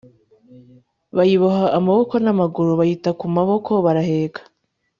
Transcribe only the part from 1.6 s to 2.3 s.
amaboko